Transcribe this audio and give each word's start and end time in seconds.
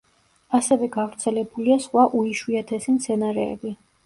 ასევე 0.59 0.87
გავრცელებულია 0.95 1.77
სხვა 1.85 2.07
უიშვიათესი 2.21 2.97
მცენარეები. 2.97 3.77